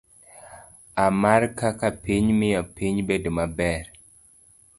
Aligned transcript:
A. 1.03 1.05
mar 1.21 1.41
Kaka 1.59 1.89
Piny 2.03 2.27
Miyo 2.39 2.61
Piny 2.75 2.97
Bedo 3.07 3.29
Maber 3.37 3.83